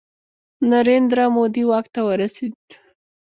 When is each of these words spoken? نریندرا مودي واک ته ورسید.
نریندرا 0.71 1.25
مودي 1.35 1.63
واک 1.69 1.85
ته 1.93 1.99
ورسید. 2.09 2.55